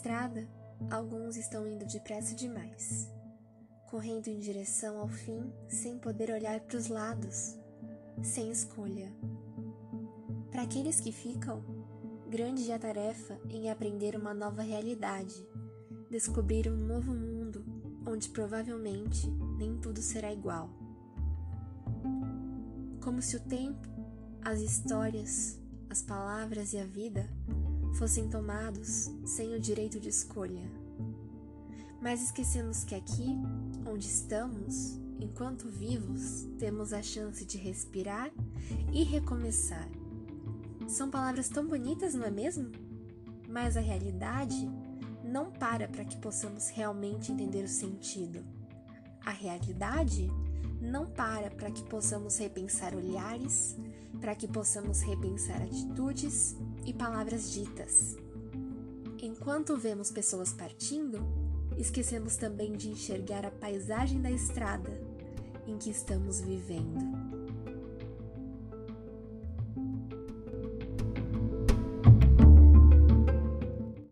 [0.00, 0.48] estrada,
[0.90, 3.12] alguns estão indo depressa demais,
[3.90, 7.58] correndo em direção ao fim sem poder olhar para os lados,
[8.22, 9.12] sem escolha.
[10.50, 11.62] Para aqueles que ficam,
[12.28, 15.46] grande é a tarefa em aprender uma nova realidade,
[16.10, 17.64] descobrir um novo mundo
[18.06, 19.28] onde provavelmente
[19.58, 20.70] nem tudo será igual.
[23.02, 23.88] Como se o tempo,
[24.42, 27.28] as histórias, as palavras e a vida
[27.94, 30.62] fossem tomados sem o direito de escolha.
[32.00, 33.36] Mas esquecemos que aqui,
[33.86, 38.30] onde estamos, enquanto vivos, temos a chance de respirar
[38.92, 39.88] e recomeçar.
[40.88, 42.72] São palavras tão bonitas, não é mesmo?
[43.48, 44.68] Mas a realidade
[45.22, 48.44] não para para que possamos realmente entender o sentido.
[49.24, 50.30] A realidade
[50.80, 53.76] não para para que possamos repensar olhares,
[54.20, 58.16] para que possamos repensar atitudes e palavras ditas.
[59.22, 61.20] Enquanto vemos pessoas partindo,
[61.76, 64.90] esquecemos também de enxergar a paisagem da estrada
[65.66, 67.39] em que estamos vivendo.